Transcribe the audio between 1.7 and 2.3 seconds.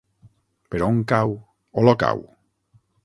Olocau?